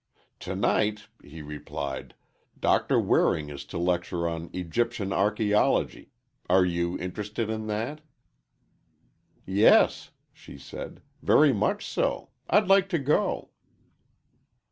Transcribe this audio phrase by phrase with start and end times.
[0.39, 2.15] "Tonight," he replied,
[2.59, 6.09] "Doctor Waring is to lecture on Egyptian Archaeology.
[6.49, 8.01] Are you interested in that?"
[9.45, 12.31] "Yes," she said, "very much so.
[12.49, 13.51] I'd like to go."